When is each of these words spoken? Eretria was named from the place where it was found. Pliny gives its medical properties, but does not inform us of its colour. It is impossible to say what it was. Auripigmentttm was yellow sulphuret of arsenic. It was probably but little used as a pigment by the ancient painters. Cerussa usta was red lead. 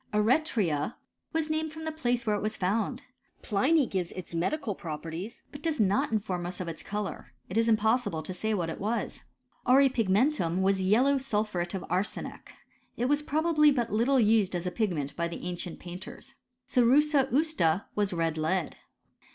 Eretria 0.15 0.95
was 1.31 1.47
named 1.51 1.71
from 1.71 1.83
the 1.85 1.91
place 1.91 2.25
where 2.25 2.35
it 2.35 2.41
was 2.41 2.57
found. 2.57 3.03
Pliny 3.43 3.85
gives 3.85 4.11
its 4.13 4.33
medical 4.33 4.73
properties, 4.73 5.43
but 5.51 5.61
does 5.61 5.79
not 5.79 6.11
inform 6.11 6.47
us 6.47 6.59
of 6.59 6.67
its 6.67 6.81
colour. 6.81 7.33
It 7.49 7.55
is 7.55 7.69
impossible 7.69 8.23
to 8.23 8.33
say 8.33 8.55
what 8.55 8.71
it 8.71 8.79
was. 8.79 9.21
Auripigmentttm 9.67 10.63
was 10.63 10.81
yellow 10.81 11.17
sulphuret 11.19 11.75
of 11.75 11.85
arsenic. 11.87 12.49
It 12.97 13.05
was 13.05 13.21
probably 13.21 13.69
but 13.71 13.93
little 13.93 14.19
used 14.19 14.55
as 14.55 14.65
a 14.65 14.71
pigment 14.71 15.15
by 15.15 15.27
the 15.27 15.45
ancient 15.45 15.77
painters. 15.77 16.33
Cerussa 16.67 17.31
usta 17.31 17.85
was 17.93 18.11
red 18.11 18.39
lead. 18.39 18.77